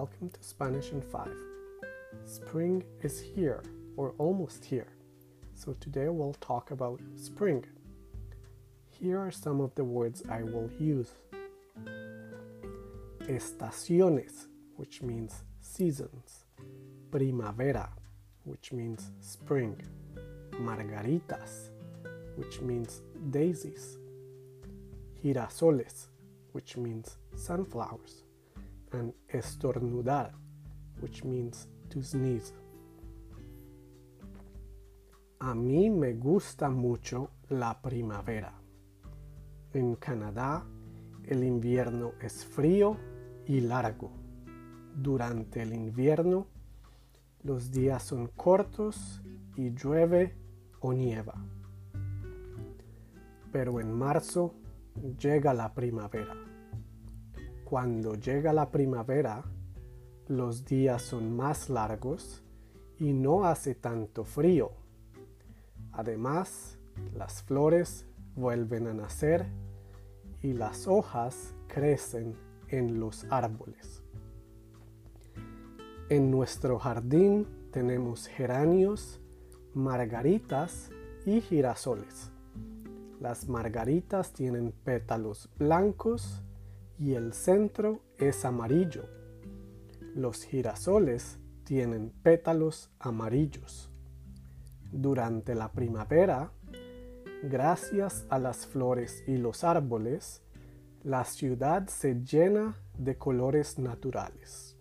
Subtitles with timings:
[0.00, 1.28] welcome to Spanish in 5.
[2.24, 3.62] Spring is here,
[3.96, 4.88] or almost here,
[5.54, 7.64] so today we'll talk about spring.
[8.90, 11.12] Here are some of the words I will use.
[13.28, 16.44] Estaciones, which means seasons,
[17.12, 17.88] Primavera,
[18.42, 19.80] which means spring,
[20.54, 21.70] Margaritas,
[22.34, 23.96] which means daisies,
[25.22, 26.08] Girasoles,
[26.50, 28.23] which means sunflowers
[28.94, 30.32] and estornudar,
[31.00, 32.54] which means to sneeze.
[35.40, 38.54] A mí me gusta mucho la primavera.
[39.72, 40.64] En Canadá,
[41.24, 42.96] el invierno es frío
[43.46, 44.10] y largo.
[44.94, 46.46] Durante el invierno,
[47.42, 49.20] los días son cortos
[49.56, 50.36] y llueve
[50.80, 51.34] o nieva.
[53.52, 54.54] Pero en marzo
[55.18, 56.53] llega la primavera.
[57.74, 59.42] Cuando llega la primavera,
[60.28, 62.44] los días son más largos
[63.00, 64.70] y no hace tanto frío.
[65.90, 66.78] Además,
[67.16, 69.46] las flores vuelven a nacer
[70.40, 72.36] y las hojas crecen
[72.68, 74.04] en los árboles.
[76.10, 79.20] En nuestro jardín tenemos geranios,
[79.74, 80.92] margaritas
[81.26, 82.30] y girasoles.
[83.20, 86.43] Las margaritas tienen pétalos blancos
[86.98, 89.08] y el centro es amarillo.
[90.14, 93.90] Los girasoles tienen pétalos amarillos.
[94.92, 96.52] Durante la primavera,
[97.42, 100.42] gracias a las flores y los árboles,
[101.02, 104.76] la ciudad se llena de colores naturales.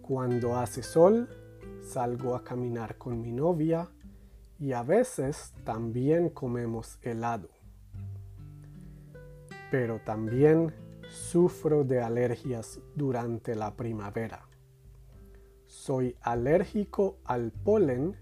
[0.00, 1.28] Cuando hace sol,
[1.82, 3.88] salgo a caminar con mi novia
[4.58, 7.51] y a veces también comemos helado
[9.72, 10.74] pero también
[11.08, 14.46] sufro de alergias durante la primavera.
[15.64, 18.14] Soy alérgico al polen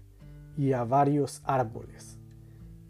[0.55, 2.17] y a varios árboles.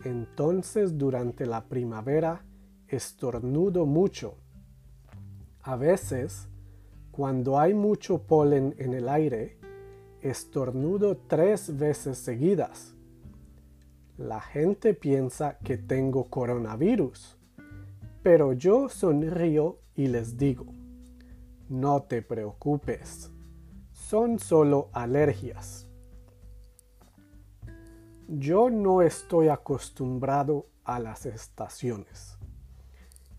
[0.03, 2.45] Entonces durante la primavera
[2.87, 4.37] estornudo mucho.
[5.63, 6.47] A veces,
[7.09, 9.57] cuando hay mucho polen en el aire,
[10.21, 12.93] estornudo tres veces seguidas.
[14.19, 17.40] La gente piensa que tengo coronavirus
[18.23, 20.65] pero yo sonrío y les digo,
[21.69, 23.31] no te preocupes,
[23.91, 25.87] son solo alergias.
[28.27, 32.37] Yo no estoy acostumbrado a las estaciones.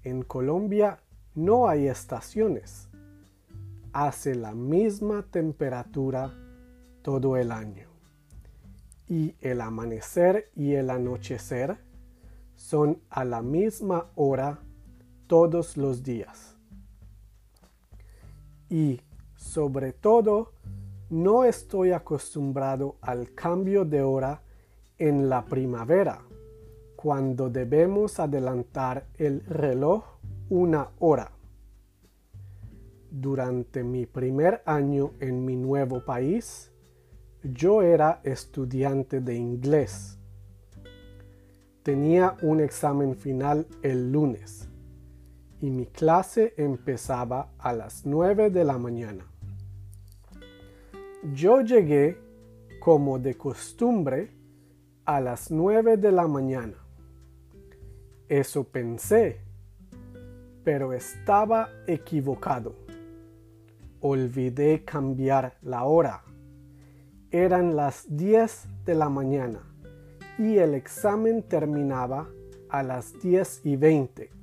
[0.02, 1.00] En Colombia
[1.34, 2.88] no hay estaciones.
[3.92, 6.34] Hace la misma temperatura
[7.02, 7.88] todo el año.
[9.08, 11.78] Y el amanecer y el anochecer
[12.54, 14.60] son a la misma hora
[15.32, 16.58] todos los días.
[18.68, 19.00] Y
[19.34, 20.52] sobre todo,
[21.08, 24.42] no estoy acostumbrado al cambio de hora
[24.98, 26.20] en la primavera,
[26.96, 30.04] cuando debemos adelantar el reloj
[30.50, 31.32] una hora.
[33.10, 36.70] Durante mi primer año en mi nuevo país,
[37.42, 40.18] yo era estudiante de inglés.
[41.82, 44.68] Tenía un examen final el lunes
[45.62, 49.24] y mi clase empezaba a las 9 de la mañana.
[51.32, 52.18] Yo llegué,
[52.80, 54.32] como de costumbre,
[55.04, 56.74] a las 9 de la mañana.
[58.28, 59.38] Eso pensé,
[60.64, 62.74] pero estaba equivocado.
[64.00, 66.24] Olvidé cambiar la hora.
[67.30, 69.60] Eran las 10 de la mañana
[70.38, 72.28] y el examen terminaba
[72.68, 74.41] a las 10 y 20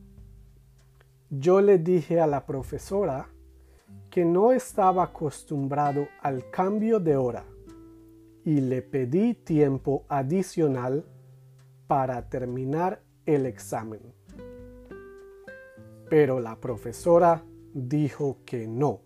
[1.29, 3.29] yo le dije a la profesora
[4.09, 7.45] que no estaba acostumbrado al cambio de hora
[8.43, 11.05] y le pedí tiempo adicional
[11.87, 14.01] para terminar el examen.
[16.09, 17.43] Pero la profesora
[17.73, 19.01] dijo que no.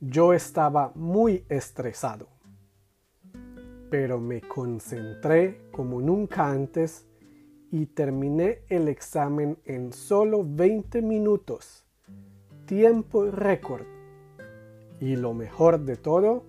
[0.00, 2.28] Yo estaba muy estresado,
[3.90, 7.06] pero me concentré como nunca antes
[7.74, 11.84] y terminé el examen en solo 20 minutos.
[12.66, 13.84] Tiempo récord.
[15.00, 16.44] Y lo mejor de todo,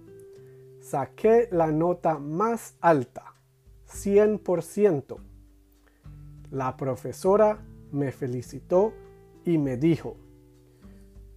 [0.81, 3.33] saqué la nota más alta,
[3.87, 5.17] 100%.
[6.51, 7.57] La profesora
[7.91, 8.93] me felicitó
[9.45, 10.17] y me dijo,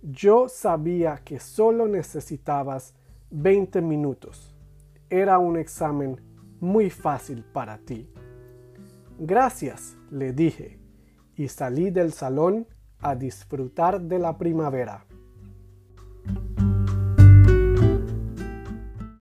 [0.03, 2.95] yo sabía que solo necesitabas
[3.31, 4.55] 20 minutos.
[5.09, 6.21] Era un examen
[6.61, 8.07] muy fácil para ti.
[9.21, 10.79] Gracias, le dije,
[11.35, 12.69] y salí del salón
[13.01, 15.08] a disfrutar de la primavera.